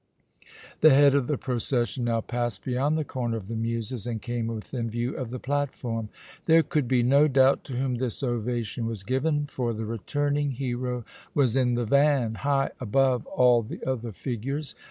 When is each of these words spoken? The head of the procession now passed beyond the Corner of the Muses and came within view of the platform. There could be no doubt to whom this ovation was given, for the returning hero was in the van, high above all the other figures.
The 0.79 0.89
head 0.95 1.13
of 1.13 1.27
the 1.27 1.37
procession 1.37 2.05
now 2.05 2.21
passed 2.21 2.65
beyond 2.65 2.97
the 2.97 3.05
Corner 3.05 3.37
of 3.37 3.47
the 3.47 3.55
Muses 3.55 4.07
and 4.07 4.19
came 4.19 4.47
within 4.47 4.89
view 4.89 5.15
of 5.15 5.29
the 5.29 5.37
platform. 5.37 6.09
There 6.47 6.63
could 6.63 6.87
be 6.87 7.03
no 7.03 7.27
doubt 7.27 7.63
to 7.65 7.73
whom 7.73 7.93
this 7.97 8.23
ovation 8.23 8.87
was 8.87 9.03
given, 9.03 9.45
for 9.45 9.73
the 9.73 9.85
returning 9.85 10.53
hero 10.53 11.05
was 11.35 11.55
in 11.55 11.75
the 11.75 11.85
van, 11.85 12.33
high 12.33 12.71
above 12.79 13.27
all 13.27 13.61
the 13.61 13.83
other 13.87 14.11
figures. 14.11 14.73